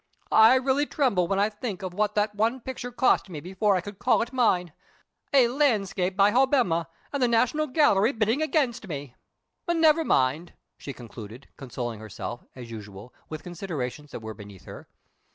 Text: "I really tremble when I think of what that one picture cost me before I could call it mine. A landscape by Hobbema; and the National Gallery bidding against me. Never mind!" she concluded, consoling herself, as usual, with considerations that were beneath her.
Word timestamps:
"I 0.31 0.55
really 0.55 0.87
tremble 0.87 1.27
when 1.27 1.37
I 1.37 1.49
think 1.51 1.83
of 1.83 1.93
what 1.93 2.15
that 2.15 2.33
one 2.33 2.59
picture 2.59 2.91
cost 2.91 3.29
me 3.29 3.39
before 3.39 3.75
I 3.75 3.81
could 3.81 3.99
call 3.99 4.23
it 4.23 4.33
mine. 4.33 4.73
A 5.31 5.47
landscape 5.47 6.17
by 6.17 6.31
Hobbema; 6.31 6.87
and 7.13 7.21
the 7.21 7.27
National 7.27 7.67
Gallery 7.67 8.11
bidding 8.11 8.41
against 8.41 8.87
me. 8.87 9.15
Never 9.69 10.03
mind!" 10.03 10.53
she 10.75 10.91
concluded, 10.91 11.49
consoling 11.55 11.99
herself, 11.99 12.43
as 12.55 12.71
usual, 12.71 13.13
with 13.29 13.43
considerations 13.43 14.09
that 14.09 14.21
were 14.21 14.33
beneath 14.33 14.65
her. 14.65 14.87